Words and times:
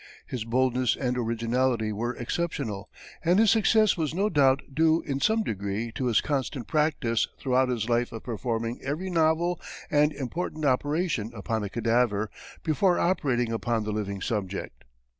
His 0.25 0.45
boldness 0.45 0.95
and 0.95 1.15
originality 1.15 1.93
were 1.93 2.15
exceptional, 2.15 2.89
and 3.23 3.37
his 3.37 3.51
success 3.51 3.95
was 3.95 4.15
no 4.15 4.29
doubt 4.29 4.63
due 4.73 5.03
in 5.03 5.19
some 5.19 5.43
degree 5.43 5.91
to 5.91 6.07
his 6.07 6.21
constant 6.21 6.65
practice 6.67 7.27
throughout 7.39 7.69
his 7.69 7.87
life 7.87 8.11
of 8.11 8.23
performing 8.23 8.79
every 8.83 9.11
novel 9.11 9.61
and 9.91 10.11
important 10.11 10.65
operation 10.65 11.31
upon 11.35 11.63
a 11.63 11.69
cadaver 11.69 12.31
before 12.63 12.97
operating 12.97 13.51
upon 13.51 13.83
the 13.83 13.91
living 13.91 14.21
subject. 14.23 14.85